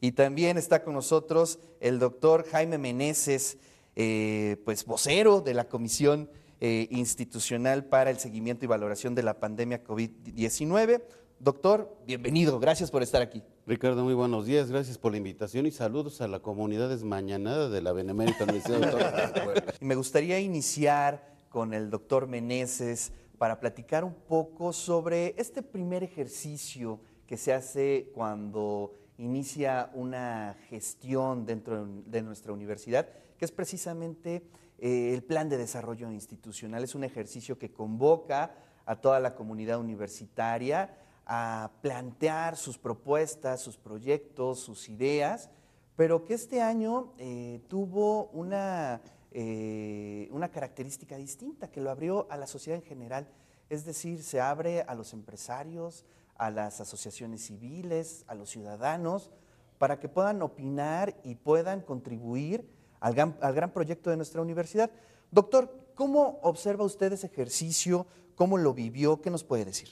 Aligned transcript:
Y 0.00 0.12
también 0.12 0.56
está 0.56 0.82
con 0.82 0.94
nosotros 0.94 1.58
el 1.80 1.98
doctor 1.98 2.46
Jaime 2.50 2.78
Meneses, 2.78 3.58
eh, 3.96 4.56
pues 4.64 4.86
vocero 4.86 5.42
de 5.42 5.52
la 5.52 5.68
Comisión 5.68 6.30
eh, 6.60 6.88
Institucional 6.90 7.84
para 7.84 8.10
el 8.10 8.18
Seguimiento 8.18 8.64
y 8.64 8.68
Valoración 8.68 9.14
de 9.14 9.22
la 9.22 9.38
Pandemia 9.38 9.84
COVID-19. 9.84 11.02
Doctor, 11.38 11.98
bienvenido, 12.06 12.58
gracias 12.58 12.90
por 12.90 13.02
estar 13.02 13.20
aquí. 13.20 13.42
Ricardo, 13.66 14.02
muy 14.02 14.14
buenos 14.14 14.46
días, 14.46 14.70
gracias 14.70 14.96
por 14.96 15.12
la 15.12 15.18
invitación 15.18 15.66
y 15.66 15.70
saludos 15.70 16.22
a 16.22 16.28
la 16.28 16.40
comunidad 16.40 16.88
desmañanada 16.88 17.68
de 17.68 17.82
la 17.82 17.92
Benemérita 17.92 18.44
Universidad 18.44 18.80
de 18.80 19.62
Me 19.80 19.96
gustaría 19.96 20.40
iniciar 20.40 21.34
con 21.50 21.74
el 21.74 21.90
doctor 21.90 22.26
Meneses 22.26 23.12
para 23.36 23.60
platicar 23.60 24.04
un 24.04 24.14
poco 24.14 24.72
sobre 24.72 25.34
este 25.36 25.62
primer 25.62 26.02
ejercicio 26.02 27.00
que 27.26 27.36
se 27.36 27.52
hace 27.52 28.10
cuando 28.14 28.92
inicia 29.20 29.90
una 29.92 30.56
gestión 30.68 31.44
dentro 31.44 31.86
de 31.86 32.22
nuestra 32.22 32.52
universidad, 32.52 33.06
que 33.36 33.44
es 33.44 33.52
precisamente 33.52 34.42
eh, 34.78 35.12
el 35.12 35.22
Plan 35.22 35.48
de 35.48 35.58
Desarrollo 35.58 36.10
Institucional. 36.10 36.82
Es 36.82 36.94
un 36.94 37.04
ejercicio 37.04 37.58
que 37.58 37.70
convoca 37.70 38.54
a 38.86 38.96
toda 38.96 39.20
la 39.20 39.34
comunidad 39.34 39.78
universitaria 39.78 40.96
a 41.26 41.70
plantear 41.82 42.56
sus 42.56 42.78
propuestas, 42.78 43.60
sus 43.60 43.76
proyectos, 43.76 44.60
sus 44.60 44.88
ideas, 44.88 45.50
pero 45.96 46.24
que 46.24 46.32
este 46.32 46.62
año 46.62 47.12
eh, 47.18 47.60
tuvo 47.68 48.30
una, 48.30 49.02
eh, 49.32 50.28
una 50.32 50.50
característica 50.50 51.16
distinta, 51.16 51.70
que 51.70 51.82
lo 51.82 51.90
abrió 51.90 52.26
a 52.30 52.38
la 52.38 52.46
sociedad 52.46 52.80
en 52.80 52.86
general. 52.86 53.28
Es 53.68 53.84
decir, 53.84 54.22
se 54.22 54.40
abre 54.40 54.80
a 54.80 54.94
los 54.94 55.12
empresarios, 55.12 56.06
a 56.40 56.50
las 56.50 56.80
asociaciones 56.80 57.42
civiles, 57.44 58.24
a 58.26 58.34
los 58.34 58.48
ciudadanos, 58.48 59.30
para 59.76 60.00
que 60.00 60.08
puedan 60.08 60.40
opinar 60.40 61.14
y 61.22 61.34
puedan 61.34 61.82
contribuir 61.82 62.66
al 62.98 63.12
gran, 63.14 63.72
proyecto 63.74 64.08
de 64.08 64.16
nuestra 64.16 64.40
universidad. 64.40 64.90
Doctor, 65.30 65.70
¿cómo 65.94 66.40
observa 66.42 66.82
usted 66.82 67.12
ese 67.12 67.26
ejercicio? 67.26 68.06
¿Cómo 68.36 68.56
lo 68.56 68.72
vivió? 68.72 69.20
¿Qué 69.20 69.28
nos 69.28 69.44
puede 69.44 69.66
decir? 69.66 69.90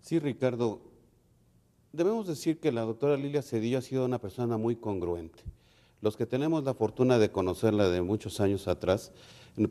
Sí, 0.00 0.18
Ricardo, 0.18 0.80
debemos 1.92 2.26
decir 2.26 2.58
que 2.58 2.72
la 2.72 2.80
doctora 2.80 3.16
Lilia 3.16 3.40
Cedillo 3.40 3.78
ha 3.78 3.82
sido 3.82 4.04
una 4.04 4.20
persona 4.20 4.56
muy 4.56 4.74
congruente. 4.74 5.44
Los 6.00 6.16
que 6.16 6.26
tenemos 6.26 6.64
la 6.64 6.74
fortuna 6.74 7.20
de 7.20 7.30
conocerla 7.30 7.90
de 7.90 8.02
muchos 8.02 8.40
años 8.40 8.66
atrás, 8.66 9.12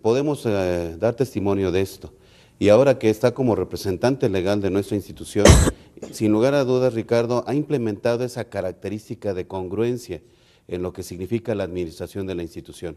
podemos 0.02 0.45
eh, 0.45 0.95
dar 0.97 1.13
testimonio 1.13 1.73
de 1.73 1.81
esto. 1.81 2.13
Y 2.59 2.69
ahora 2.69 2.99
que 2.99 3.09
está 3.09 3.33
como 3.33 3.55
representante 3.55 4.29
legal 4.29 4.61
de 4.61 4.69
nuestra 4.69 4.95
institución, 4.95 5.45
sin 6.11 6.31
lugar 6.31 6.53
a 6.53 6.63
dudas, 6.63 6.93
Ricardo, 6.93 7.43
ha 7.47 7.55
implementado 7.55 8.23
esa 8.23 8.45
característica 8.45 9.33
de 9.33 9.47
congruencia 9.47 10.21
en 10.67 10.81
lo 10.81 10.93
que 10.93 11.03
significa 11.03 11.55
la 11.55 11.63
administración 11.63 12.27
de 12.27 12.35
la 12.35 12.43
institución. 12.43 12.95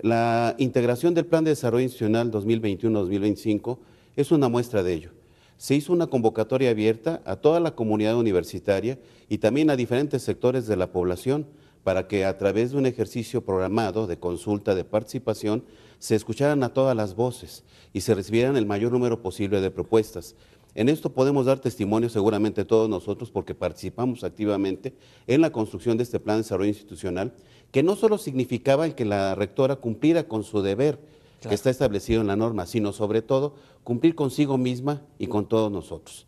La 0.00 0.54
integración 0.58 1.14
del 1.14 1.26
Plan 1.26 1.44
de 1.44 1.50
Desarrollo 1.50 1.84
Institucional 1.84 2.30
2021-2025 2.30 3.78
es 4.16 4.30
una 4.30 4.48
muestra 4.48 4.82
de 4.82 4.94
ello. 4.94 5.10
Se 5.56 5.74
hizo 5.74 5.92
una 5.92 6.08
convocatoria 6.08 6.70
abierta 6.70 7.22
a 7.24 7.36
toda 7.36 7.60
la 7.60 7.74
comunidad 7.74 8.16
universitaria 8.16 8.98
y 9.28 9.38
también 9.38 9.70
a 9.70 9.76
diferentes 9.76 10.22
sectores 10.22 10.66
de 10.66 10.76
la 10.76 10.90
población 10.90 11.46
para 11.84 12.06
que 12.08 12.24
a 12.24 12.38
través 12.38 12.72
de 12.72 12.78
un 12.78 12.86
ejercicio 12.86 13.44
programado 13.44 14.06
de 14.06 14.18
consulta, 14.18 14.74
de 14.74 14.84
participación, 14.84 15.64
se 15.98 16.14
escucharan 16.14 16.62
a 16.62 16.72
todas 16.72 16.96
las 16.96 17.14
voces 17.14 17.64
y 17.92 18.00
se 18.00 18.14
recibieran 18.14 18.56
el 18.56 18.66
mayor 18.66 18.92
número 18.92 19.22
posible 19.22 19.60
de 19.60 19.70
propuestas. 19.70 20.34
En 20.74 20.88
esto 20.88 21.12
podemos 21.12 21.46
dar 21.46 21.58
testimonio 21.58 22.08
seguramente 22.08 22.64
todos 22.64 22.88
nosotros 22.88 23.30
porque 23.30 23.54
participamos 23.54 24.24
activamente 24.24 24.94
en 25.26 25.42
la 25.42 25.50
construcción 25.50 25.96
de 25.98 26.04
este 26.04 26.18
plan 26.18 26.36
de 26.36 26.42
desarrollo 26.42 26.70
institucional, 26.70 27.34
que 27.70 27.82
no 27.82 27.94
solo 27.94 28.16
significaba 28.16 28.88
que 28.90 29.04
la 29.04 29.34
rectora 29.34 29.76
cumpliera 29.76 30.24
con 30.24 30.44
su 30.44 30.62
deber 30.62 30.98
que 31.40 31.54
está 31.54 31.70
establecido 31.70 32.20
en 32.20 32.28
la 32.28 32.36
norma, 32.36 32.66
sino 32.66 32.92
sobre 32.92 33.20
todo 33.20 33.54
cumplir 33.84 34.14
consigo 34.14 34.58
misma 34.58 35.02
y 35.18 35.26
con 35.26 35.46
todos 35.46 35.70
nosotros. 35.70 36.26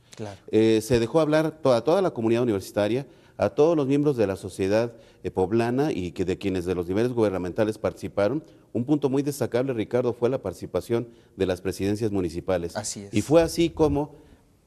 Eh, 0.50 0.81
se 0.82 1.00
dejó 1.00 1.21
hablar 1.21 1.59
a 1.65 1.81
toda 1.81 2.03
la 2.03 2.10
comunidad 2.10 2.42
universitaria, 2.42 3.06
a 3.36 3.50
todos 3.50 3.76
los 3.76 3.86
miembros 3.86 4.16
de 4.16 4.26
la 4.26 4.36
sociedad 4.36 4.92
poblana 5.30 5.92
y 5.92 6.12
que 6.12 6.24
de 6.24 6.38
quienes 6.38 6.64
de 6.64 6.74
los 6.74 6.86
niveles 6.86 7.12
gubernamentales 7.12 7.78
participaron. 7.78 8.44
Un 8.72 8.84
punto 8.84 9.08
muy 9.08 9.22
destacable, 9.22 9.72
Ricardo, 9.72 10.12
fue 10.12 10.28
la 10.28 10.42
participación 10.42 11.08
de 11.36 11.46
las 11.46 11.60
presidencias 11.60 12.10
municipales. 12.10 12.76
Así 12.76 13.00
es. 13.00 13.14
Y 13.14 13.22
fue 13.22 13.42
así 13.42 13.70
como, 13.70 14.16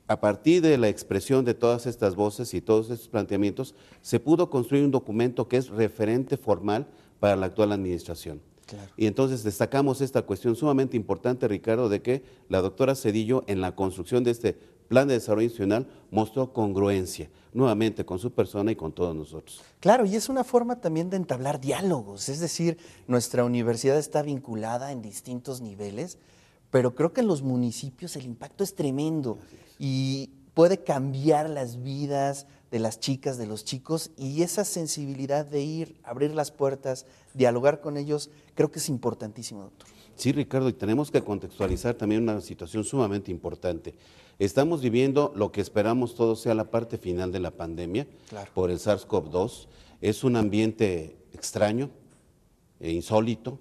a 0.07 0.19
partir 0.19 0.62
de 0.62 0.78
la 0.78 0.90
expresión 0.90 1.45
de 1.45 1.53
todas 1.53 1.85
estas 1.85 2.16
voces 2.16 2.53
y 2.53 2.62
todos 2.62 2.90
estos 2.90 3.07
planteamientos, 3.07 3.75
se 4.01 4.19
pudo 4.19 4.50
construir 4.50 4.84
un 4.84 4.91
documento 4.91 5.47
que 5.47 5.57
es 5.57 5.69
referente 5.69 6.38
formal 6.38 6.88
para 7.19 7.35
la 7.35 7.47
actual 7.47 7.72
administración. 7.72 8.41
Y 8.97 9.06
entonces 9.06 9.44
destacamos 9.44 10.01
esta 10.01 10.24
cuestión 10.24 10.56
sumamente 10.56 10.97
importante, 10.97 11.47
Ricardo, 11.47 11.88
de 11.89 12.01
que 12.01 12.24
la 12.50 12.62
doctora 12.62 12.95
Cedillo 12.95 13.44
en 13.47 13.62
la 13.62 13.75
construcción 13.75 14.24
de 14.24 14.31
este 14.31 14.57
plan 14.88 15.08
de 15.08 15.16
desarrollo 15.16 15.44
institucional 15.44 15.88
mostró 16.12 16.53
congruencia 16.53 17.30
nuevamente 17.53 18.06
con 18.06 18.20
su 18.20 18.31
persona 18.31 18.72
y 18.72 18.75
con 18.75 18.92
todos 18.92 19.16
nosotros. 19.16 19.62
Claro, 19.80 20.06
y 20.06 20.16
es 20.16 20.30
una 20.30 20.44
forma 20.44 20.80
también 20.80 21.09
de 21.09 21.18
entablar 21.18 21.59
diálogos, 21.59 22.30
es 22.30 22.40
decir, 22.40 22.78
nuestra 23.08 23.44
universidad 23.44 23.98
está 23.98 24.22
vinculada 24.22 24.92
en 24.92 25.02
distintos 25.02 25.62
niveles, 25.62 26.18
pero 26.70 26.94
creo 26.96 27.14
que 27.14 27.22
en 27.22 27.28
los 27.28 27.42
municipios 27.42 28.16
el 28.16 28.25
impacto 28.25 28.64
es 28.64 28.75
tremendo 28.75 29.40
y 29.80 30.30
puede 30.53 30.84
cambiar 30.84 31.50
las 31.50 31.81
vidas 31.81 32.48
de 32.72 32.80
las 32.80 33.00
chicas, 33.00 33.38
de 33.38 33.48
los 33.48 33.64
chicos, 33.64 34.12
y 34.18 34.42
esa 34.42 34.66
sensibilidad 34.66 35.46
de 35.46 35.62
ir, 35.62 36.00
abrir 36.04 36.34
las 36.34 36.52
puertas, 36.52 37.06
dialogar 37.34 37.80
con 37.80 37.96
ellos, 37.98 38.30
creo 38.56 38.72
que 38.72 38.80
es 38.80 38.90
importantísimo, 38.90 39.62
doctor. 39.62 39.88
Sí, 40.16 40.31
Ricardo, 40.31 40.68
y 40.68 40.74
tenemos 40.74 41.12
que 41.12 41.24
contextualizar 41.24 41.94
también 41.94 42.24
una 42.24 42.42
situación 42.42 42.84
sumamente 42.84 43.31
importante. 43.31 43.94
Estamos 44.40 44.81
viviendo 44.81 45.34
lo 45.36 45.52
que 45.52 45.62
esperamos 45.62 46.14
todos 46.14 46.42
sea 46.42 46.53
la 46.53 46.70
parte 46.70 47.00
final 47.00 47.31
de 47.31 47.40
la 47.40 47.52
pandemia 47.52 48.06
por 48.53 48.70
el 48.70 48.78
SARS-CoV-2. 48.78 49.68
Es 50.00 50.24
un 50.24 50.36
ambiente 50.36 51.18
extraño, 51.34 51.90
e 52.80 52.92
insólito, 52.92 53.58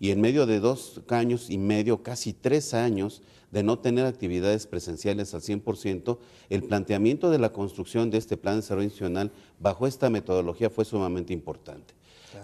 y 0.00 0.10
en 0.10 0.20
medio 0.20 0.46
de 0.46 0.58
dos 0.58 1.00
años 1.10 1.48
y 1.48 1.58
medio, 1.58 2.02
casi 2.02 2.32
tres 2.32 2.74
años 2.74 3.22
de 3.52 3.62
no 3.62 3.78
tener 3.78 4.06
actividades 4.06 4.66
presenciales 4.66 5.32
al 5.34 5.42
100%, 5.42 6.18
el 6.48 6.62
planteamiento 6.64 7.30
de 7.30 7.38
la 7.38 7.52
construcción 7.52 8.10
de 8.10 8.18
este 8.18 8.36
plan 8.36 8.54
de 8.54 8.62
desarrollo 8.62 8.86
institucional 8.86 9.30
bajo 9.60 9.86
esta 9.86 10.10
metodología 10.10 10.70
fue 10.70 10.84
sumamente 10.84 11.32
importante. 11.32 11.94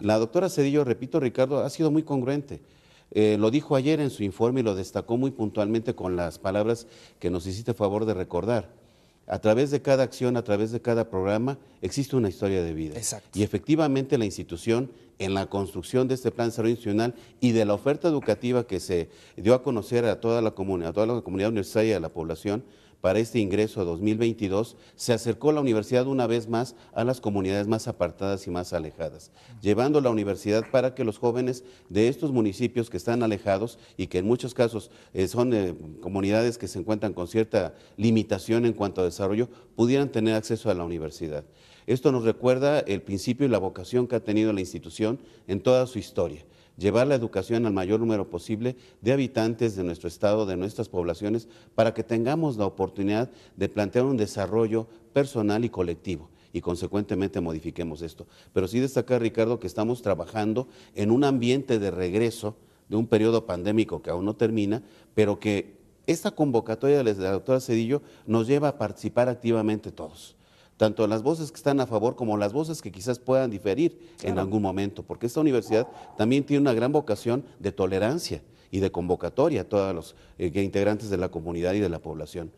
La 0.01 0.19
doctora 0.19 0.51
Cedillo, 0.51 0.85
repito 0.85 1.19
Ricardo, 1.19 1.61
ha 1.65 1.71
sido 1.71 1.91
muy 1.91 2.03
congruente. 2.03 2.61
Eh, 3.13 3.37
lo 3.39 3.51
dijo 3.51 3.77
ayer 3.77 4.01
en 4.01 4.11
su 4.11 4.25
informe 4.25 4.61
y 4.61 4.63
lo 4.63 4.75
destacó 4.75 5.17
muy 5.17 5.31
puntualmente 5.31 5.95
con 5.95 6.17
las 6.17 6.39
palabras 6.39 6.87
que 7.19 7.31
nos 7.31 7.47
hiciste 7.47 7.75
favor 7.75 8.05
de 8.05 8.15
recordar. 8.15 8.71
A 9.29 9.41
través 9.41 9.71
de 9.71 9.83
cada 9.83 10.05
acción, 10.05 10.37
a 10.37 10.45
través 10.45 10.71
de 10.71 10.81
cada 10.81 11.11
programa, 11.11 11.59
existe 11.83 12.15
una 12.15 12.29
historia 12.29 12.63
de 12.63 12.73
vida. 12.73 12.95
Y 13.35 13.43
efectivamente 13.43 14.19
la 14.19 14.25
institución, 14.25 14.91
en 15.19 15.35
la 15.35 15.47
construcción 15.47 16.07
de 16.07 16.15
este 16.15 16.31
plan 16.31 16.47
de 16.47 16.51
desarrollo 16.53 16.75
institucional 16.75 17.15
y 17.41 17.53
de 17.53 17.65
la 17.65 17.75
oferta 17.75 18.07
educativa 18.07 18.67
que 18.67 18.79
se 18.79 19.09
dio 19.37 19.55
a 19.55 19.63
conocer 19.63 20.05
a 20.05 20.21
toda 20.21 20.43
la 20.43 20.53
comunidad, 20.53 20.91
a 20.91 20.93
toda 20.93 21.07
la 21.07 21.23
comunidad 21.23 21.49
universitaria 21.49 21.93
y 21.93 21.95
a 21.95 22.01
la 22.01 22.11
población, 22.11 22.63
para 23.01 23.19
este 23.19 23.39
ingreso 23.39 23.85
2022, 23.85 24.77
se 24.95 25.13
acercó 25.13 25.53
la 25.53 25.61
universidad 25.61 26.07
una 26.07 26.27
vez 26.27 26.49
más 26.49 26.75
a 26.93 27.05
las 27.05 27.21
comunidades 27.21 27.67
más 27.67 27.89
apartadas 27.89 28.47
y 28.47 28.51
más 28.51 28.73
alejadas, 28.73 29.31
llevando 29.61 30.01
la 30.01 30.11
universidad 30.11 30.65
para 30.71 30.95
que 30.95 31.05
los 31.05 31.19
jóvenes 31.19 31.65
de 31.89 32.09
estos 32.09 32.33
municipios 32.33 32.91
que 32.91 32.97
están 32.97 33.23
alejados 33.23 33.79
y 33.97 34.09
que 34.09 34.19
en 34.19 34.27
muchos 34.27 34.55
casos 34.55 34.91
eh, 35.15 35.29
son 35.29 35.53
eh, 35.55 35.75
comunidades 36.01 36.59
que 36.59 36.69
se 36.69 36.79
encuentran 36.79 37.13
con 37.13 37.29
cierta 37.29 37.75
limitación 37.97 38.67
en 38.67 38.73
cuanto 38.73 39.01
a 39.01 39.05
desarrollo, 39.05 39.49
pudieran 39.75 40.11
tener 40.11 40.35
acceso 40.35 40.71
a 40.71 40.75
la 40.75 40.85
universidad. 40.85 41.45
Esto 41.87 42.11
nos 42.11 42.25
recuerda 42.25 42.81
el 42.81 43.03
principio 43.03 43.47
y 43.47 43.51
la 43.51 43.59
vocación 43.59 44.09
que 44.09 44.17
ha 44.17 44.25
tenido 44.25 44.53
la 44.53 44.61
institución 44.61 45.21
en 45.47 45.61
toda 45.61 45.87
su 45.87 45.99
historia 45.99 46.45
llevar 46.77 47.07
la 47.07 47.15
educación 47.15 47.67
al 47.67 47.73
mayor 47.73 48.01
número 48.01 48.29
posible 48.29 48.77
de 49.01 49.13
habitantes 49.13 49.77
de 49.77 49.85
nuestro 49.85 50.09
estado, 50.09 50.47
de 50.47 50.57
nuestras 50.57 50.89
poblaciones, 50.89 51.49
para 51.75 51.95
que 51.95 52.05
tengamos 52.05 52.57
la 52.57 52.67
oportunidad 52.67 53.31
de 53.57 53.69
plantear 53.69 54.05
un 54.05 54.17
desarrollo 54.17 54.87
personal 55.13 55.65
y 55.65 55.71
colectivo 55.71 56.31
y 56.53 56.61
consecuentemente 56.61 57.41
modifiquemos 57.41 58.03
esto. 58.03 58.27
Pero 58.53 58.69
sí 58.69 58.81
destacar, 58.81 59.21
Ricardo, 59.21 59.59
que 59.59 59.67
estamos 59.67 60.03
trabajando 60.03 60.69
en 60.95 61.11
un 61.11 61.25
ambiente 61.25 61.79
de 61.79 61.91
regreso 61.91 62.57
de 62.89 62.97
un 62.97 63.07
periodo 63.07 63.47
pandémico 63.47 64.01
que 64.01 64.11
aún 64.11 64.25
no 64.25 64.37
termina, 64.37 64.83
pero 65.15 65.41
que 65.41 65.77
esta 66.07 66.31
convocatoria 66.31 67.03
de 67.03 67.15
la 67.15 67.33
doctora 67.33 67.61
Cedillo 67.61 68.01
nos 68.27 68.47
lleva 68.47 68.69
a 68.69 68.79
participar 68.79 69.29
activamente 69.29 69.91
todos 69.91 70.36
tanto 70.77 71.07
las 71.07 71.23
voces 71.23 71.51
que 71.51 71.57
están 71.57 71.81
a 71.81 71.87
favor 71.87 72.17
como 72.17 72.37
las 72.37 72.53
voces 72.53 72.83
que 72.83 72.93
quizás 72.93 73.19
puedan 73.19 73.51
diferir 73.51 73.99
en 74.23 74.39
algún 74.39 74.63
momento, 74.63 75.03
porque 75.03 75.27
esta 75.27 75.41
universidad 75.41 75.89
también 76.17 76.45
tiene 76.45 76.61
una 76.61 76.75
gran 76.75 76.93
vocación 76.93 77.45
de 77.59 77.73
tolerancia 77.73 78.43
y 78.71 78.81
de 78.81 78.91
convocatoria 78.91 79.63
a 79.63 79.65
todos 79.65 79.95
los 79.95 80.17
eh, 80.39 80.51
integrantes 80.63 81.09
de 81.11 81.17
la 81.17 81.31
comunidad 81.31 81.75
y 81.75 81.81
de 81.81 81.89
la 81.89 82.01
población. 82.01 82.53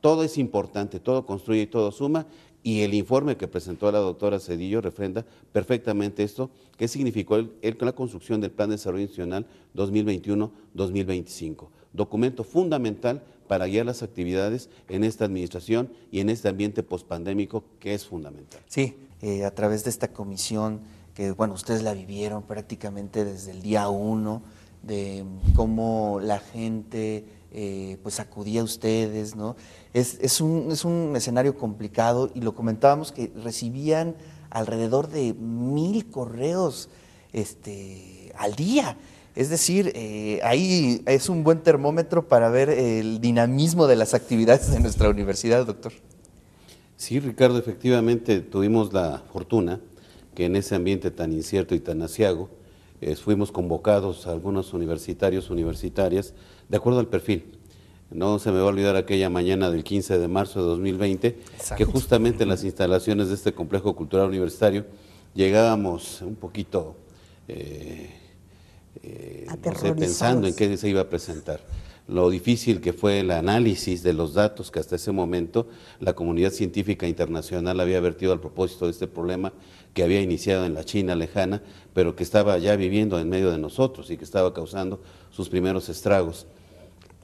Todo 0.00 0.22
es 0.22 0.38
importante, 0.38 1.00
todo 1.00 1.26
construye 1.26 1.62
y 1.62 1.66
todo 1.66 1.90
suma. 1.92 2.26
y 2.66 2.80
el 2.80 2.94
informe 2.94 3.36
que 3.36 3.46
presentó 3.46 3.92
la 3.92 3.98
doctora 3.98 4.40
Cedillo 4.40 4.80
refrenda 4.80 5.26
perfectamente 5.52 6.22
esto, 6.22 6.50
que 6.78 6.88
significó 6.88 7.36
el, 7.36 7.52
la 7.60 7.92
construcción 7.92 8.40
del 8.40 8.52
Plan 8.52 8.70
de 8.70 8.76
Desarrollo 8.76 9.02
Institucional 9.02 9.46
2021-2025, 9.74 11.68
documento 11.94 12.44
fundamental 12.44 13.22
para 13.48 13.66
guiar 13.66 13.86
las 13.86 14.02
actividades 14.02 14.68
en 14.88 15.04
esta 15.04 15.24
administración 15.24 15.90
y 16.10 16.20
en 16.20 16.28
este 16.28 16.48
ambiente 16.48 16.82
pospandémico 16.82 17.64
que 17.78 17.94
es 17.94 18.04
fundamental. 18.04 18.60
Sí, 18.66 18.96
eh, 19.22 19.44
a 19.44 19.54
través 19.54 19.84
de 19.84 19.90
esta 19.90 20.08
comisión 20.08 20.80
que, 21.14 21.30
bueno, 21.30 21.54
ustedes 21.54 21.82
la 21.82 21.94
vivieron 21.94 22.42
prácticamente 22.42 23.24
desde 23.24 23.52
el 23.52 23.62
día 23.62 23.88
uno, 23.88 24.42
de 24.82 25.24
cómo 25.54 26.20
la 26.20 26.40
gente 26.40 27.24
eh, 27.52 27.98
pues 28.02 28.20
acudía 28.20 28.60
a 28.60 28.64
ustedes, 28.64 29.34
¿no? 29.34 29.56
Es, 29.92 30.40
un, 30.40 30.72
es 30.72 30.84
un 30.84 31.14
escenario 31.16 31.56
complicado 31.56 32.30
y 32.34 32.40
lo 32.40 32.54
comentábamos 32.54 33.12
que 33.12 33.32
recibían 33.42 34.16
alrededor 34.50 35.08
de 35.08 35.32
mil 35.34 36.10
correos 36.10 36.88
este, 37.32 38.32
al 38.36 38.56
día. 38.56 38.96
Es 39.34 39.50
decir, 39.50 39.92
eh, 39.94 40.40
ahí 40.44 41.02
es 41.06 41.28
un 41.28 41.42
buen 41.42 41.62
termómetro 41.62 42.28
para 42.28 42.48
ver 42.50 42.70
el 42.70 43.20
dinamismo 43.20 43.86
de 43.86 43.96
las 43.96 44.14
actividades 44.14 44.70
de 44.70 44.80
nuestra 44.80 45.08
universidad, 45.08 45.66
doctor. 45.66 45.92
Sí, 46.96 47.18
Ricardo, 47.18 47.58
efectivamente 47.58 48.40
tuvimos 48.40 48.92
la 48.92 49.22
fortuna 49.32 49.80
que 50.34 50.46
en 50.46 50.56
ese 50.56 50.74
ambiente 50.74 51.10
tan 51.10 51.32
incierto 51.32 51.74
y 51.74 51.80
tan 51.80 52.02
asiago, 52.02 52.48
eh, 53.00 53.16
fuimos 53.16 53.52
convocados 53.52 54.26
a 54.26 54.32
algunos 54.32 54.72
universitarios, 54.72 55.50
universitarias, 55.50 56.34
de 56.68 56.76
acuerdo 56.76 57.00
al 57.00 57.08
perfil. 57.08 57.58
No 58.10 58.38
se 58.38 58.50
me 58.52 58.58
va 58.58 58.64
a 58.64 58.68
olvidar 58.68 58.96
aquella 58.96 59.30
mañana 59.30 59.70
del 59.70 59.82
15 59.82 60.18
de 60.18 60.28
marzo 60.28 60.60
de 60.60 60.66
2020, 60.66 61.38
que 61.76 61.84
justamente 61.84 62.42
en 62.44 62.48
las 62.48 62.62
instalaciones 62.64 63.28
de 63.28 63.34
este 63.34 63.52
complejo 63.52 63.96
cultural 63.96 64.28
universitario 64.28 64.86
llegábamos 65.34 66.22
un 66.22 66.36
poquito 66.36 66.96
eh, 67.48 68.10
eh, 69.06 69.46
pensando 69.96 70.46
en 70.46 70.54
qué 70.54 70.76
se 70.76 70.88
iba 70.88 71.02
a 71.02 71.08
presentar. 71.08 71.60
Lo 72.06 72.28
difícil 72.28 72.82
que 72.82 72.92
fue 72.92 73.20
el 73.20 73.30
análisis 73.30 74.02
de 74.02 74.12
los 74.12 74.34
datos 74.34 74.70
que 74.70 74.78
hasta 74.78 74.96
ese 74.96 75.10
momento 75.10 75.66
la 76.00 76.12
comunidad 76.12 76.50
científica 76.50 77.06
internacional 77.06 77.80
había 77.80 77.98
vertido 78.00 78.32
al 78.32 78.40
propósito 78.40 78.84
de 78.84 78.90
este 78.90 79.06
problema 79.06 79.54
que 79.94 80.02
había 80.02 80.20
iniciado 80.20 80.66
en 80.66 80.74
la 80.74 80.84
China 80.84 81.14
lejana, 81.14 81.62
pero 81.94 82.14
que 82.14 82.22
estaba 82.22 82.58
ya 82.58 82.76
viviendo 82.76 83.18
en 83.18 83.30
medio 83.30 83.50
de 83.50 83.58
nosotros 83.58 84.10
y 84.10 84.18
que 84.18 84.24
estaba 84.24 84.52
causando 84.52 85.00
sus 85.30 85.48
primeros 85.48 85.88
estragos. 85.88 86.46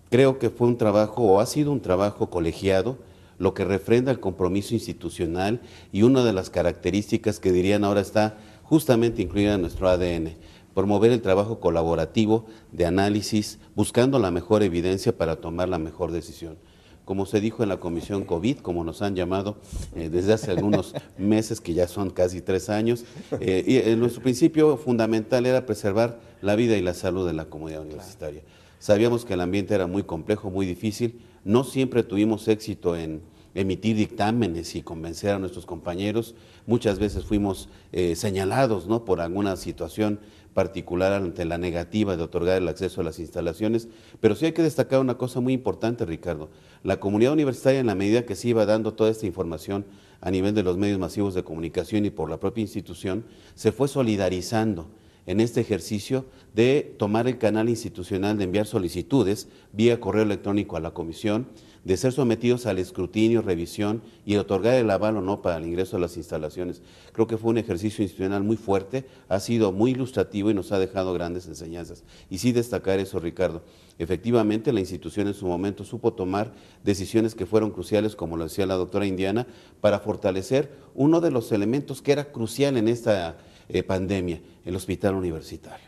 Creo 0.09 0.39
que 0.39 0.49
fue 0.49 0.69
un 0.69 0.79
trabajo 0.79 1.23
o 1.25 1.41
ha 1.41 1.47
sido 1.47 1.73
un 1.73 1.81
trabajo 1.81 2.31
colegiado, 2.31 2.97
lo 3.39 3.55
que 3.55 3.65
refrenda 3.65 4.11
el 4.13 4.21
compromiso 4.21 4.75
institucional 4.75 5.61
y 5.93 6.03
una 6.03 6.25
de 6.25 6.33
las 6.33 6.49
características 6.49 7.39
que 7.39 7.53
dirían 7.53 7.85
ahora 7.85 8.01
está 8.01 8.39
justamente 8.63 9.21
incluida 9.21 9.55
en 9.55 9.63
nuestro 9.63 9.89
ADN, 9.89 10.37
promover 10.75 11.13
el 11.13 11.23
trabajo 11.23 11.61
colaborativo 11.61 12.47
de 12.73 12.87
análisis, 12.87 13.59
buscando 13.75 14.19
la 14.19 14.31
mejor 14.31 14.63
evidencia 14.63 15.17
para 15.17 15.37
tomar 15.37 15.69
la 15.69 15.79
mejor 15.79 16.13
decisión. 16.13 16.57
Como 17.05 17.27
se 17.27 17.41
dijo 17.41 17.63
en 17.63 17.69
la 17.69 17.81
comisión 17.81 18.25
COVID, 18.25 18.59
como 18.59 18.85
nos 18.85 19.03
han 19.03 19.17
llamado 19.17 19.57
eh, 19.97 20.09
desde 20.11 20.33
hace 20.33 20.53
algunos 20.53 20.95
meses, 21.19 21.61
que 21.61 21.75
ya 21.75 21.89
son 21.89 22.11
casi 22.11 22.41
tres 22.41 22.71
años, 22.71 23.05
eh, 23.41 23.85
y, 23.89 23.97
nuestro 23.97 24.23
principio 24.23 24.77
fundamental 24.77 25.45
era 25.45 25.67
preservar 25.67 26.21
la 26.41 26.55
vida 26.55 26.77
y 26.77 26.83
la 26.83 26.95
salud 26.95 27.27
de 27.27 27.33
la 27.33 27.47
comunidad 27.47 27.83
universitaria. 27.83 28.43
Sabíamos 28.79 29.25
que 29.25 29.35
el 29.35 29.41
ambiente 29.41 29.75
era 29.75 29.87
muy 29.87 30.05
complejo, 30.05 30.51
muy 30.51 30.67
difícil. 30.67 31.21
No 31.45 31.65
siempre 31.65 32.03
tuvimos 32.03 32.47
éxito 32.49 32.97
en 32.97 33.23
emitir 33.55 33.97
dictámenes 33.97 34.75
y 34.77 34.83
convencer 34.83 35.33
a 35.33 35.39
nuestros 35.39 35.67
compañeros. 35.67 36.35
Muchas 36.67 36.99
veces 36.99 37.25
fuimos 37.25 37.69
eh, 37.93 38.15
señalados 38.15 38.87
¿no? 38.87 39.05
por 39.05 39.21
alguna 39.21 39.57
situación 39.57 40.21
particular 40.55 41.13
ante 41.13 41.45
la 41.45 41.59
negativa 41.59 42.17
de 42.17 42.23
otorgar 42.23 42.57
el 42.59 42.69
acceso 42.69 43.01
a 43.01 43.05
las 43.05 43.19
instalaciones. 43.19 43.89
Pero 44.21 44.35
sí 44.35 44.47
hay 44.47 44.53
que 44.53 44.63
destacar 44.63 45.01
una 45.01 45.17
cosa 45.17 45.41
muy 45.41 45.53
importante, 45.53 46.05
Ricardo. 46.05 46.51
La 46.83 47.01
comunidad 47.01 47.33
universitaria, 47.33 47.81
en 47.81 47.87
la 47.87 47.95
medida 47.95 48.27
que 48.27 48.37
se 48.37 48.49
iba 48.49 48.67
dando 48.67 48.95
toda 48.95 49.11
esta 49.11 49.27
información 49.27 49.85
a 50.21 50.31
nivel 50.31 50.55
de 50.55 50.63
los 50.63 50.77
medios 50.77 50.99
masivos 50.99 51.35
de 51.35 51.45
comunicación 51.45 52.05
y 52.05 52.11
por 52.11 52.29
la 52.29 52.41
propia 52.41 52.63
institución, 52.63 53.25
se 53.55 53.73
fue 53.73 53.89
solidarizando 53.89 54.89
en 55.27 55.41
este 55.41 55.61
ejercicio 55.61 56.27
de 56.55 56.95
tomar 56.99 57.29
el 57.29 57.39
canal 57.39 57.69
institucional 57.69 58.39
de 58.39 58.45
enviar 58.45 58.67
solicitudes 58.67 59.49
vía 59.73 60.01
correo 60.01 60.23
electrónico 60.23 60.77
a 60.77 60.81
la 60.81 60.93
comisión, 60.93 61.47
de 61.85 61.97
ser 61.97 62.13
sometidos 62.13 62.67
al 62.67 62.79
escrutinio, 62.79 63.41
revisión 63.41 64.03
y 64.27 64.37
otorgar 64.37 64.75
el 64.75 64.91
aval 64.91 65.17
o 65.17 65.21
no 65.23 65.41
para 65.41 65.57
el 65.57 65.67
ingreso 65.67 65.97
a 65.97 66.01
las 66.01 66.17
instalaciones. 66.17 66.83
Creo 67.13 67.27
que 67.27 67.39
fue 67.39 67.51
un 67.51 67.59
ejercicio 67.59 68.03
institucional 68.03 68.43
muy 68.43 68.57
fuerte, 68.57 69.07
ha 69.29 69.41
sido 69.41 69.73
muy 69.73 69.93
ilustrativo 69.93 70.51
y 70.51 70.55
nos 70.55 70.73
ha 70.73 70.79
dejado 70.79 71.15
grandes 71.15 71.47
enseñanzas. 71.47 72.05
Y 72.29 72.39
sí 72.39 72.53
destacar 72.53 72.99
eso, 72.99 73.19
Ricardo. 73.19 73.63
Efectivamente, 73.99 74.73
la 74.73 74.81
institución 74.81 75.27
en 75.29 75.35
su 75.35 75.47
momento 75.47 75.85
supo 75.85 76.13
tomar 76.13 76.53
decisiones 76.85 77.35
que 77.35 77.47
fueron 77.47 77.71
cruciales, 77.71 78.15
como 78.15 78.37
lo 78.37 78.45
decía 78.45 78.67
la 78.67 78.75
doctora 78.75 79.07
Indiana, 79.07 79.47
para 79.81 80.01
fortalecer 80.01 80.71
uno 80.95 81.21
de 81.21 81.31
los 81.31 81.51
elementos 81.53 82.03
que 82.03 82.13
era 82.13 82.31
crucial 82.31 82.77
en 82.77 82.89
esta 82.89 83.39
eh, 83.73 83.83
pandemia, 83.83 84.41
el 84.65 84.77
hospital 84.77 85.15
universitario. 85.15 85.87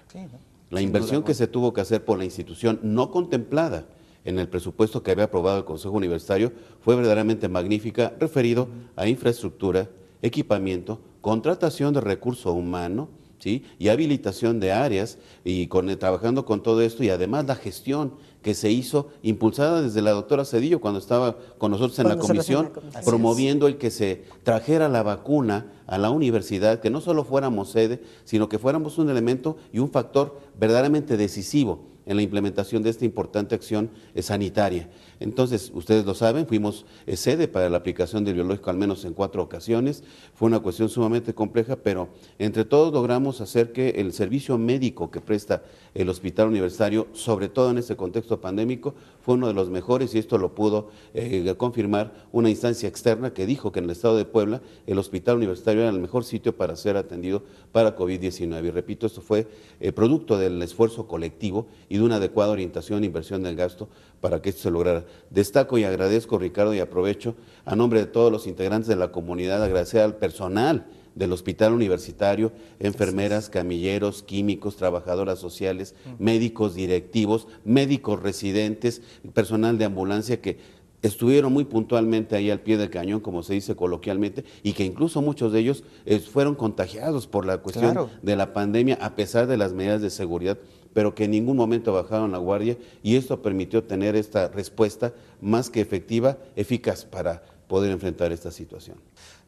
La 0.70 0.80
inversión 0.80 1.22
que 1.22 1.34
se 1.34 1.46
tuvo 1.46 1.72
que 1.72 1.82
hacer 1.82 2.04
por 2.04 2.18
la 2.18 2.24
institución 2.24 2.80
no 2.82 3.10
contemplada 3.10 3.86
en 4.24 4.38
el 4.38 4.48
presupuesto 4.48 5.02
que 5.02 5.10
había 5.10 5.24
aprobado 5.24 5.58
el 5.58 5.64
Consejo 5.64 5.96
Universitario 5.96 6.52
fue 6.80 6.96
verdaderamente 6.96 7.48
magnífica, 7.48 8.14
referido 8.18 8.68
a 8.96 9.06
infraestructura, 9.06 9.90
equipamiento, 10.22 11.00
contratación 11.20 11.92
de 11.92 12.00
recurso 12.00 12.52
humano, 12.52 13.08
¿sí? 13.42 13.64
y 13.80 13.88
habilitación 13.88 14.60
de 14.60 14.70
áreas, 14.70 15.18
y 15.44 15.66
con, 15.66 15.88
trabajando 15.98 16.44
con 16.44 16.62
todo 16.62 16.80
esto, 16.80 17.02
y 17.02 17.10
además 17.10 17.44
la 17.46 17.56
gestión 17.56 18.12
que 18.40 18.54
se 18.54 18.70
hizo, 18.70 19.08
impulsada 19.22 19.82
desde 19.82 20.00
la 20.00 20.12
doctora 20.12 20.44
Cedillo 20.44 20.80
cuando 20.80 21.00
estaba 21.00 21.36
con 21.58 21.72
nosotros 21.72 21.98
en 21.98 22.08
la 22.08 22.18
comisión, 22.18 22.70
promoviendo 23.04 23.66
el 23.66 23.78
que 23.78 23.90
se 23.90 24.22
trajera 24.44 24.88
la 24.88 25.02
vacuna 25.02 25.72
a 25.88 25.98
la 25.98 26.10
universidad, 26.10 26.80
que 26.80 26.90
no 26.90 27.00
solo 27.00 27.24
fuéramos 27.24 27.70
sede, 27.70 28.00
sino 28.24 28.48
que 28.48 28.60
fuéramos 28.60 28.98
un 28.98 29.10
elemento 29.10 29.56
y 29.72 29.80
un 29.80 29.90
factor 29.90 30.38
verdaderamente 30.56 31.16
decisivo 31.16 31.91
en 32.06 32.16
la 32.16 32.22
implementación 32.22 32.82
de 32.82 32.90
esta 32.90 33.04
importante 33.04 33.54
acción 33.54 33.90
sanitaria. 34.20 34.88
Entonces, 35.20 35.70
ustedes 35.74 36.04
lo 36.04 36.14
saben, 36.14 36.46
fuimos 36.46 36.84
eh, 37.06 37.16
sede 37.16 37.46
para 37.46 37.70
la 37.70 37.76
aplicación 37.76 38.24
del 38.24 38.34
biológico 38.34 38.70
al 38.70 38.76
menos 38.76 39.04
en 39.04 39.14
cuatro 39.14 39.42
ocasiones. 39.42 40.02
Fue 40.34 40.46
una 40.46 40.60
cuestión 40.60 40.88
sumamente 40.88 41.34
compleja, 41.34 41.76
pero 41.76 42.08
entre 42.38 42.64
todos 42.64 42.92
logramos 42.92 43.40
hacer 43.40 43.72
que 43.72 43.90
el 43.90 44.12
servicio 44.12 44.58
médico 44.58 45.10
que 45.10 45.20
presta 45.20 45.62
el 45.94 46.08
hospital 46.08 46.48
universitario, 46.48 47.06
sobre 47.12 47.48
todo 47.48 47.70
en 47.70 47.78
este 47.78 47.96
contexto 47.96 48.40
pandémico, 48.40 48.94
fue 49.20 49.34
uno 49.34 49.46
de 49.46 49.54
los 49.54 49.70
mejores 49.70 50.14
y 50.14 50.18
esto 50.18 50.38
lo 50.38 50.54
pudo 50.54 50.90
eh, 51.14 51.54
confirmar 51.56 52.12
una 52.32 52.50
instancia 52.50 52.88
externa 52.88 53.32
que 53.32 53.46
dijo 53.46 53.70
que 53.70 53.78
en 53.78 53.84
el 53.84 53.92
estado 53.92 54.16
de 54.16 54.24
Puebla 54.24 54.60
el 54.86 54.98
hospital 54.98 55.36
universitario 55.36 55.82
era 55.82 55.90
el 55.90 56.00
mejor 56.00 56.24
sitio 56.24 56.56
para 56.56 56.74
ser 56.74 56.96
atendido 56.96 57.44
para 57.70 57.96
COVID-19. 57.96 58.66
Y 58.66 58.70
repito, 58.70 59.06
esto 59.06 59.20
fue 59.20 59.46
eh, 59.80 59.92
producto 59.92 60.38
del 60.38 60.60
esfuerzo 60.62 61.06
colectivo 61.06 61.68
y 61.92 61.98
de 61.98 62.04
una 62.04 62.16
adecuada 62.16 62.52
orientación 62.52 63.02
e 63.02 63.06
inversión 63.06 63.42
del 63.42 63.54
gasto 63.54 63.86
para 64.22 64.40
que 64.40 64.48
esto 64.48 64.62
se 64.62 64.70
lograra. 64.70 65.04
Destaco 65.28 65.76
y 65.76 65.84
agradezco, 65.84 66.38
Ricardo, 66.38 66.72
y 66.72 66.78
aprovecho 66.78 67.34
a 67.66 67.76
nombre 67.76 68.00
de 68.00 68.06
todos 68.06 68.32
los 68.32 68.46
integrantes 68.46 68.88
de 68.88 68.96
la 68.96 69.12
comunidad, 69.12 69.62
agradecer 69.62 70.00
al 70.00 70.16
personal 70.16 70.86
del 71.14 71.34
hospital 71.34 71.74
universitario, 71.74 72.50
enfermeras, 72.80 73.50
camilleros, 73.50 74.22
químicos, 74.22 74.76
trabajadoras 74.76 75.38
sociales, 75.38 75.94
médicos 76.18 76.74
directivos, 76.74 77.46
médicos 77.62 78.22
residentes, 78.22 79.02
personal 79.34 79.76
de 79.76 79.84
ambulancia 79.84 80.40
que 80.40 80.60
estuvieron 81.02 81.52
muy 81.52 81.64
puntualmente 81.64 82.36
ahí 82.36 82.50
al 82.50 82.60
pie 82.60 82.78
del 82.78 82.88
cañón, 82.88 83.20
como 83.20 83.42
se 83.42 83.52
dice 83.52 83.76
coloquialmente, 83.76 84.44
y 84.62 84.72
que 84.72 84.84
incluso 84.84 85.20
muchos 85.20 85.52
de 85.52 85.60
ellos 85.60 85.84
eh, 86.06 86.20
fueron 86.20 86.54
contagiados 86.54 87.26
por 87.26 87.44
la 87.44 87.58
cuestión 87.58 88.08
de 88.22 88.36
la 88.36 88.54
pandemia 88.54 88.98
a 89.02 89.14
pesar 89.14 89.46
de 89.46 89.58
las 89.58 89.74
medidas 89.74 90.00
de 90.00 90.08
seguridad 90.08 90.56
pero 90.92 91.14
que 91.14 91.24
en 91.24 91.32
ningún 91.32 91.56
momento 91.56 91.92
bajaron 91.92 92.32
la 92.32 92.38
guardia 92.38 92.76
y 93.02 93.16
esto 93.16 93.40
permitió 93.42 93.84
tener 93.84 94.16
esta 94.16 94.48
respuesta 94.48 95.12
más 95.40 95.70
que 95.70 95.80
efectiva, 95.80 96.38
eficaz 96.56 97.04
para 97.04 97.42
poder 97.68 97.90
enfrentar 97.90 98.32
esta 98.32 98.50
situación. 98.50 98.98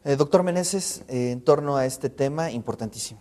Eh, 0.03 0.15
doctor 0.15 0.43
Meneses, 0.43 1.03
eh, 1.07 1.31
en 1.31 1.41
torno 1.41 1.77
a 1.77 1.85
este 1.85 2.09
tema, 2.09 2.51
importantísimo. 2.51 3.19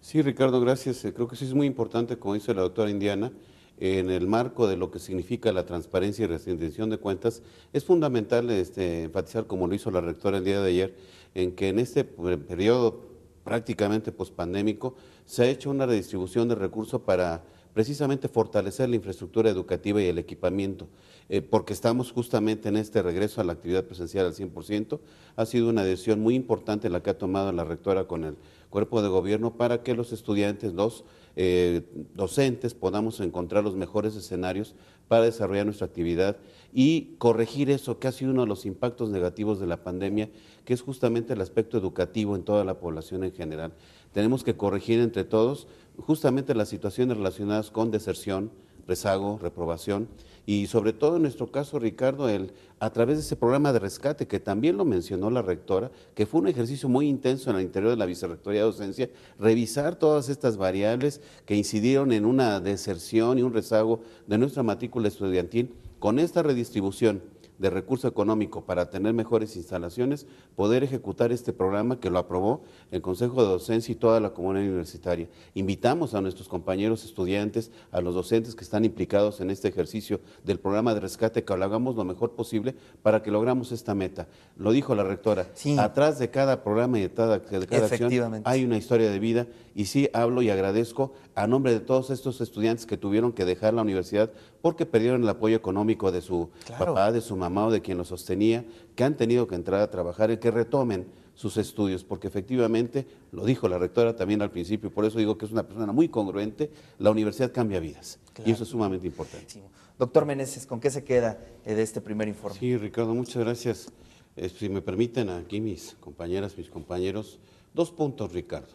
Sí, 0.00 0.22
Ricardo, 0.22 0.60
gracias. 0.60 1.04
Eh, 1.04 1.12
creo 1.12 1.26
que 1.26 1.36
sí 1.36 1.44
es 1.44 1.54
muy 1.54 1.66
importante, 1.66 2.18
como 2.18 2.34
dice 2.34 2.54
la 2.54 2.62
doctora 2.62 2.90
Indiana, 2.90 3.32
en 3.78 4.10
el 4.10 4.26
marco 4.26 4.66
de 4.66 4.76
lo 4.76 4.90
que 4.90 4.98
significa 4.98 5.52
la 5.52 5.66
transparencia 5.66 6.24
y 6.24 6.28
rendición 6.28 6.90
de 6.90 6.98
cuentas, 6.98 7.42
es 7.72 7.84
fundamental 7.84 8.48
este, 8.50 9.04
enfatizar, 9.04 9.46
como 9.46 9.66
lo 9.66 9.74
hizo 9.74 9.90
la 9.90 10.00
rectora 10.00 10.38
el 10.38 10.44
día 10.44 10.60
de 10.60 10.68
ayer, 10.70 10.94
en 11.34 11.54
que 11.54 11.68
en 11.68 11.78
este 11.78 12.04
periodo 12.04 13.15
prácticamente 13.46 14.10
pospandémico, 14.10 14.96
se 15.24 15.44
ha 15.44 15.48
hecho 15.48 15.70
una 15.70 15.86
redistribución 15.86 16.48
de 16.48 16.56
recursos 16.56 17.00
para 17.02 17.44
precisamente 17.74 18.26
fortalecer 18.26 18.88
la 18.88 18.96
infraestructura 18.96 19.50
educativa 19.50 20.02
y 20.02 20.06
el 20.06 20.18
equipamiento, 20.18 20.88
eh, 21.28 21.42
porque 21.42 21.72
estamos 21.72 22.10
justamente 22.10 22.68
en 22.68 22.76
este 22.76 23.02
regreso 23.02 23.40
a 23.40 23.44
la 23.44 23.52
actividad 23.52 23.84
presencial 23.84 24.26
al 24.26 24.34
100%. 24.34 24.98
Ha 25.36 25.46
sido 25.46 25.68
una 25.68 25.84
decisión 25.84 26.20
muy 26.20 26.34
importante 26.34 26.90
la 26.90 27.04
que 27.04 27.10
ha 27.10 27.18
tomado 27.18 27.52
la 27.52 27.62
rectora 27.62 28.08
con 28.08 28.24
el 28.24 28.36
cuerpo 28.68 29.00
de 29.00 29.08
gobierno 29.08 29.56
para 29.56 29.84
que 29.84 29.94
los 29.94 30.12
estudiantes, 30.12 30.72
los 30.72 31.04
eh, 31.36 31.82
docentes 32.14 32.74
podamos 32.74 33.20
encontrar 33.20 33.62
los 33.62 33.76
mejores 33.76 34.16
escenarios 34.16 34.74
para 35.08 35.24
desarrollar 35.24 35.66
nuestra 35.66 35.86
actividad 35.86 36.36
y 36.72 37.14
corregir 37.18 37.70
eso 37.70 37.98
que 37.98 38.08
ha 38.08 38.12
sido 38.12 38.32
uno 38.32 38.42
de 38.42 38.48
los 38.48 38.66
impactos 38.66 39.10
negativos 39.10 39.60
de 39.60 39.66
la 39.66 39.82
pandemia, 39.82 40.30
que 40.64 40.74
es 40.74 40.82
justamente 40.82 41.32
el 41.32 41.40
aspecto 41.40 41.78
educativo 41.78 42.36
en 42.36 42.42
toda 42.42 42.64
la 42.64 42.78
población 42.78 43.24
en 43.24 43.32
general. 43.32 43.72
Tenemos 44.12 44.44
que 44.44 44.56
corregir 44.56 45.00
entre 45.00 45.24
todos 45.24 45.68
justamente 45.98 46.54
las 46.54 46.68
situaciones 46.68 47.16
relacionadas 47.16 47.70
con 47.70 47.90
deserción, 47.90 48.50
rezago, 48.86 49.38
reprobación 49.40 50.08
y 50.46 50.68
sobre 50.68 50.92
todo 50.92 51.16
en 51.16 51.22
nuestro 51.22 51.50
caso, 51.50 51.80
Ricardo, 51.80 52.28
el, 52.28 52.52
a 52.78 52.90
través 52.90 53.16
de 53.16 53.22
ese 53.22 53.34
programa 53.34 53.72
de 53.72 53.80
rescate 53.80 54.28
que 54.28 54.38
también 54.38 54.76
lo 54.76 54.84
mencionó 54.84 55.28
la 55.28 55.42
rectora, 55.42 55.90
que 56.14 56.24
fue 56.24 56.40
un 56.40 56.46
ejercicio 56.46 56.88
muy 56.88 57.08
intenso 57.08 57.50
en 57.50 57.56
el 57.56 57.62
interior 57.62 57.90
de 57.90 57.96
la 57.96 58.06
Vicerrectoría 58.06 58.60
de 58.60 58.66
Docencia, 58.66 59.10
revisar 59.40 59.96
todas 59.96 60.28
estas 60.28 60.56
variables 60.56 61.20
que 61.44 61.56
incidieron 61.56 62.12
en 62.12 62.24
una 62.24 62.60
deserción 62.60 63.38
y 63.38 63.42
un 63.42 63.52
rezago 63.52 64.00
de 64.28 64.38
nuestra 64.38 64.62
matrícula 64.62 65.08
estudiantil 65.08 65.74
con 65.98 66.20
esta 66.20 66.44
redistribución 66.44 67.22
de 67.58 67.70
recurso 67.70 68.08
económico 68.08 68.64
para 68.64 68.90
tener 68.90 69.14
mejores 69.14 69.56
instalaciones, 69.56 70.26
poder 70.54 70.84
ejecutar 70.84 71.32
este 71.32 71.52
programa 71.52 72.00
que 72.00 72.10
lo 72.10 72.18
aprobó 72.18 72.62
el 72.90 73.02
Consejo 73.02 73.42
de 73.42 73.48
Docencia 73.48 73.92
y 73.92 73.96
toda 73.96 74.20
la 74.20 74.30
comunidad 74.30 74.66
universitaria. 74.66 75.28
Invitamos 75.54 76.14
a 76.14 76.20
nuestros 76.20 76.48
compañeros 76.48 77.04
estudiantes, 77.04 77.70
a 77.90 78.00
los 78.00 78.14
docentes 78.14 78.54
que 78.54 78.64
están 78.64 78.84
implicados 78.84 79.40
en 79.40 79.50
este 79.50 79.68
ejercicio 79.68 80.20
del 80.44 80.58
programa 80.58 80.94
de 80.94 81.00
rescate, 81.00 81.44
que 81.44 81.56
lo 81.56 81.64
hagamos 81.64 81.96
lo 81.96 82.04
mejor 82.04 82.32
posible 82.32 82.74
para 83.02 83.22
que 83.22 83.30
logramos 83.30 83.72
esta 83.72 83.94
meta. 83.94 84.28
Lo 84.56 84.72
dijo 84.72 84.94
la 84.94 85.04
rectora, 85.04 85.48
atrás 85.78 86.18
de 86.18 86.30
cada 86.30 86.62
programa 86.62 86.98
y 86.98 87.02
de 87.02 87.10
cada, 87.10 87.38
de 87.38 87.66
cada 87.66 87.86
acción 87.86 88.42
hay 88.44 88.64
una 88.64 88.76
historia 88.76 89.10
de 89.10 89.18
vida 89.18 89.46
y 89.74 89.86
sí 89.86 90.08
hablo 90.12 90.42
y 90.42 90.50
agradezco 90.50 91.12
a 91.34 91.46
nombre 91.46 91.72
de 91.72 91.80
todos 91.80 92.10
estos 92.10 92.40
estudiantes 92.40 92.86
que 92.86 92.96
tuvieron 92.96 93.32
que 93.32 93.44
dejar 93.44 93.74
la 93.74 93.82
universidad 93.82 94.30
porque 94.62 94.86
perdieron 94.86 95.22
el 95.22 95.28
apoyo 95.28 95.56
económico 95.56 96.10
de 96.12 96.20
su 96.20 96.50
papá, 96.78 97.12
de 97.12 97.20
su 97.20 97.36
mamá 97.36 97.45
o 97.54 97.70
de 97.70 97.82
quien 97.82 97.98
los 97.98 98.08
sostenía, 98.08 98.64
que 98.94 99.04
han 99.04 99.16
tenido 99.16 99.46
que 99.46 99.54
entrar 99.54 99.80
a 99.80 99.90
trabajar 99.90 100.30
y 100.30 100.38
que 100.38 100.50
retomen 100.50 101.06
sus 101.34 101.58
estudios, 101.58 102.02
porque 102.02 102.28
efectivamente, 102.28 103.06
lo 103.30 103.44
dijo 103.44 103.68
la 103.68 103.78
rectora 103.78 104.16
también 104.16 104.40
al 104.40 104.50
principio, 104.50 104.90
por 104.90 105.04
eso 105.04 105.18
digo 105.18 105.36
que 105.36 105.44
es 105.44 105.52
una 105.52 105.66
persona 105.66 105.92
muy 105.92 106.08
congruente, 106.08 106.70
la 106.98 107.10
universidad 107.10 107.52
cambia 107.52 107.78
vidas 107.78 108.18
y 108.44 108.50
eso 108.50 108.62
es 108.62 108.70
sumamente 108.70 109.06
importante. 109.06 109.62
Doctor 109.98 110.26
Meneses, 110.26 110.66
¿con 110.66 110.80
qué 110.80 110.90
se 110.90 111.04
queda 111.04 111.38
eh, 111.64 111.74
de 111.74 111.82
este 111.82 112.00
primer 112.00 112.28
informe? 112.28 112.58
Sí, 112.58 112.76
Ricardo, 112.76 113.14
muchas 113.14 113.36
gracias. 113.36 113.92
Eh, 114.36 114.48
si 114.50 114.68
me 114.68 114.82
permiten 114.82 115.30
aquí 115.30 115.60
mis 115.60 115.96
compañeras, 116.00 116.56
mis 116.58 116.68
compañeros, 116.68 117.38
dos 117.74 117.90
puntos, 117.90 118.32
Ricardo. 118.32 118.74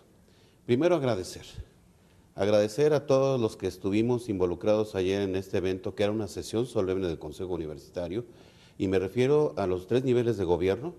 Primero, 0.65 0.95
agradecer. 0.95 1.45
Agradecer 2.33 2.93
a 2.93 3.05
todos 3.05 3.39
los 3.39 3.57
que 3.57 3.67
estuvimos 3.67 4.29
involucrados 4.29 4.95
ayer 4.95 5.21
en 5.21 5.35
este 5.35 5.57
evento, 5.57 5.93
que 5.93 6.03
era 6.03 6.11
una 6.11 6.27
sesión 6.27 6.65
solemne 6.65 7.07
del 7.07 7.19
Consejo 7.19 7.53
Universitario, 7.53 8.25
y 8.81 8.88
me 8.88 8.97
refiero 8.97 9.53
a 9.57 9.67
los 9.67 9.85
tres 9.85 10.03
niveles 10.03 10.38
de 10.38 10.43
gobierno, 10.43 10.95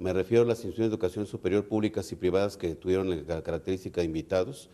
me 0.00 0.12
refiero 0.12 0.42
a 0.42 0.46
las 0.46 0.58
instituciones 0.58 0.90
de 0.90 0.96
educación 0.96 1.26
superior 1.28 1.64
públicas 1.64 2.10
y 2.10 2.16
privadas 2.16 2.56
que 2.56 2.74
tuvieron 2.74 3.08
la 3.08 3.42
característica 3.44 4.00
de 4.00 4.06
invitados, 4.06 4.68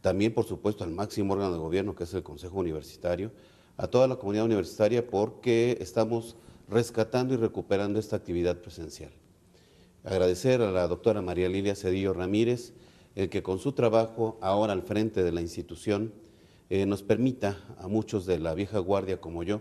también, 0.00 0.34
por 0.34 0.44
supuesto, 0.44 0.82
al 0.82 0.90
máximo 0.90 1.34
órgano 1.34 1.52
de 1.52 1.60
gobierno, 1.60 1.94
que 1.94 2.02
es 2.02 2.12
el 2.12 2.24
Consejo 2.24 2.58
Universitario, 2.58 3.30
a 3.76 3.86
toda 3.86 4.08
la 4.08 4.16
comunidad 4.16 4.46
universitaria, 4.46 5.06
porque 5.06 5.78
estamos 5.78 6.34
rescatando 6.68 7.34
y 7.34 7.36
recuperando 7.36 8.00
esta 8.00 8.16
actividad 8.16 8.56
presencial. 8.56 9.12
Agradecer 10.02 10.60
a 10.60 10.72
la 10.72 10.88
doctora 10.88 11.22
María 11.22 11.48
Lilia 11.48 11.76
Cedillo 11.76 12.14
Ramírez, 12.14 12.72
el 13.14 13.28
que 13.28 13.44
con 13.44 13.60
su 13.60 13.74
trabajo 13.74 14.38
ahora 14.40 14.72
al 14.72 14.82
frente 14.82 15.22
de 15.22 15.30
la 15.30 15.40
institución 15.40 16.12
eh, 16.68 16.84
nos 16.84 17.04
permita 17.04 17.62
a 17.78 17.86
muchos 17.86 18.26
de 18.26 18.40
la 18.40 18.54
vieja 18.54 18.80
guardia 18.80 19.20
como 19.20 19.44
yo 19.44 19.60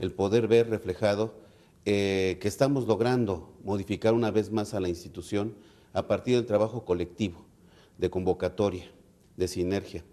el 0.00 0.10
poder 0.10 0.48
ver 0.48 0.68
reflejado 0.68 1.45
eh, 1.88 2.38
que 2.40 2.48
estamos 2.48 2.88
logrando 2.88 3.54
modificar 3.62 4.12
una 4.12 4.32
vez 4.32 4.50
más 4.50 4.74
a 4.74 4.80
la 4.80 4.88
institución 4.88 5.54
a 5.92 6.08
partir 6.08 6.34
del 6.34 6.44
trabajo 6.44 6.84
colectivo, 6.84 7.46
de 7.96 8.10
convocatoria, 8.10 8.90
de 9.36 9.46
sinergia. 9.46 10.04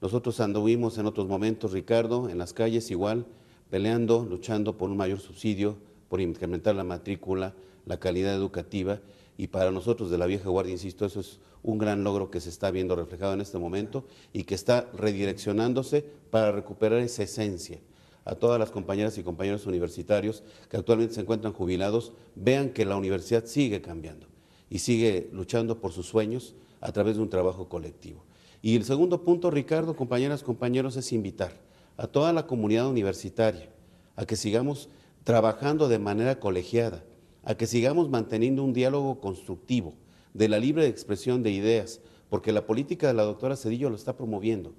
Nosotros 0.00 0.38
anduvimos 0.38 0.96
en 0.96 1.06
otros 1.06 1.26
momentos, 1.26 1.72
Ricardo, 1.72 2.28
en 2.28 2.38
las 2.38 2.52
calles 2.52 2.92
igual, 2.92 3.26
peleando, 3.68 4.24
luchando 4.24 4.78
por 4.78 4.90
un 4.90 4.96
mayor 4.96 5.18
subsidio, 5.18 5.76
por 6.08 6.20
incrementar 6.20 6.76
la 6.76 6.84
matrícula, 6.84 7.52
la 7.84 7.98
calidad 7.98 8.32
educativa, 8.32 9.00
y 9.36 9.48
para 9.48 9.72
nosotros 9.72 10.10
de 10.10 10.18
la 10.18 10.26
vieja 10.26 10.48
guardia, 10.48 10.72
insisto, 10.72 11.04
eso 11.04 11.18
es 11.18 11.40
un 11.64 11.78
gran 11.78 12.04
logro 12.04 12.30
que 12.30 12.40
se 12.40 12.48
está 12.48 12.70
viendo 12.70 12.94
reflejado 12.94 13.34
en 13.34 13.40
este 13.40 13.58
momento 13.58 14.04
y 14.32 14.44
que 14.44 14.54
está 14.54 14.88
redireccionándose 14.94 16.04
para 16.30 16.52
recuperar 16.52 17.00
esa 17.00 17.24
esencia. 17.24 17.80
A 18.28 18.34
todas 18.34 18.60
las 18.60 18.70
compañeras 18.70 19.16
y 19.16 19.22
compañeros 19.22 19.64
universitarios 19.64 20.42
que 20.68 20.76
actualmente 20.76 21.14
se 21.14 21.22
encuentran 21.22 21.54
jubilados, 21.54 22.12
vean 22.34 22.68
que 22.74 22.84
la 22.84 22.98
universidad 22.98 23.46
sigue 23.46 23.80
cambiando 23.80 24.26
y 24.68 24.80
sigue 24.80 25.30
luchando 25.32 25.80
por 25.80 25.92
sus 25.92 26.08
sueños 26.08 26.54
a 26.82 26.92
través 26.92 27.16
de 27.16 27.22
un 27.22 27.30
trabajo 27.30 27.70
colectivo. 27.70 28.26
Y 28.60 28.76
el 28.76 28.84
segundo 28.84 29.24
punto, 29.24 29.50
Ricardo, 29.50 29.96
compañeras, 29.96 30.42
compañeros, 30.42 30.94
es 30.98 31.10
invitar 31.14 31.54
a 31.96 32.06
toda 32.06 32.34
la 32.34 32.46
comunidad 32.46 32.90
universitaria 32.90 33.70
a 34.14 34.26
que 34.26 34.36
sigamos 34.36 34.90
trabajando 35.24 35.88
de 35.88 35.98
manera 35.98 36.38
colegiada, 36.38 37.04
a 37.44 37.54
que 37.54 37.66
sigamos 37.66 38.10
manteniendo 38.10 38.62
un 38.62 38.74
diálogo 38.74 39.20
constructivo, 39.20 39.94
de 40.34 40.48
la 40.48 40.58
libre 40.58 40.86
expresión 40.86 41.42
de 41.42 41.50
ideas, 41.50 42.02
porque 42.28 42.52
la 42.52 42.66
política 42.66 43.06
de 43.06 43.14
la 43.14 43.22
doctora 43.22 43.56
Cedillo 43.56 43.88
lo 43.88 43.96
está 43.96 44.18
promoviendo. 44.18 44.74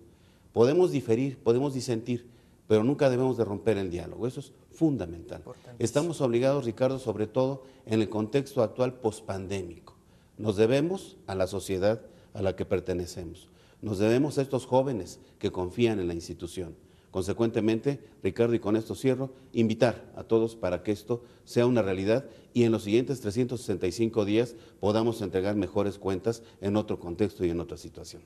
Podemos 0.54 0.92
diferir, 0.92 1.40
podemos 1.40 1.74
disentir, 1.74 2.28
pero 2.70 2.84
nunca 2.84 3.10
debemos 3.10 3.36
de 3.36 3.46
romper 3.46 3.80
el 3.80 3.90
diálogo. 3.90 4.28
Eso 4.28 4.42
es 4.42 4.54
fundamental. 4.70 5.42
Estamos 5.80 6.22
obligados, 6.22 6.66
Ricardo, 6.66 7.00
sobre 7.00 7.26
todo 7.26 7.64
en 7.88 8.00
el 8.00 8.10
contexto 8.10 8.62
actual 8.62 8.94
pospandémico. 8.94 9.96
Nos 10.38 10.56
debemos 10.56 11.18
a 11.26 11.34
la 11.34 11.48
sociedad 11.48 12.00
a 12.36 12.44
la 12.44 12.56
que 12.56 12.66
pertenecemos. 12.66 13.50
Nos 13.82 13.98
debemos 13.98 14.38
a 14.38 14.44
estos 14.44 14.68
jóvenes 14.68 15.20
que 15.40 15.52
confían 15.52 16.00
en 16.00 16.08
la 16.08 16.14
institución. 16.14 16.76
Consecuentemente, 17.10 18.02
Ricardo, 18.22 18.54
y 18.54 18.60
con 18.60 18.76
esto 18.76 18.94
cierro, 18.94 19.32
invitar 19.52 20.14
a 20.16 20.24
todos 20.24 20.56
para 20.56 20.84
que 20.84 20.92
esto 20.92 21.24
sea 21.46 21.66
una 21.66 21.82
realidad 21.82 22.26
y 22.54 22.66
en 22.66 22.72
los 22.72 22.84
siguientes 22.84 23.20
365 23.22 24.26
días 24.26 24.54
podamos 24.80 25.24
entregar 25.24 25.56
mejores 25.56 25.98
cuentas 25.98 26.44
en 26.62 26.76
otro 26.76 27.00
contexto 27.00 27.44
y 27.44 27.50
en 27.50 27.62
otra 27.62 27.78
situación. 27.78 28.22